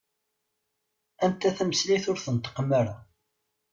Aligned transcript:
Anta 1.25 1.49
tameslayt 1.57 2.05
ur 2.11 2.19
tenṭiqem-ara? 2.19 2.95